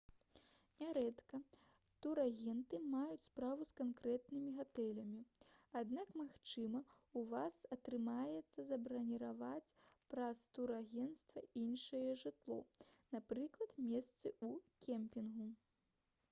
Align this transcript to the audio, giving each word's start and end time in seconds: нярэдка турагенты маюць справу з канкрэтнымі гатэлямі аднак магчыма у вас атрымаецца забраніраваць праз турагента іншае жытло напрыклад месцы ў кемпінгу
нярэдка 0.83 1.39
турагенты 2.05 2.77
маюць 2.93 3.25
справу 3.25 3.67
з 3.71 3.75
канкрэтнымі 3.81 4.53
гатэлямі 4.59 5.19
аднак 5.83 6.15
магчыма 6.23 6.81
у 7.21 7.23
вас 7.35 7.59
атрымаецца 7.77 8.65
забраніраваць 8.71 9.75
праз 10.17 10.43
турагента 10.57 11.45
іншае 11.67 12.05
жытло 12.25 12.59
напрыклад 13.17 13.79
месцы 13.95 14.25
ў 14.35 14.85
кемпінгу 14.91 15.51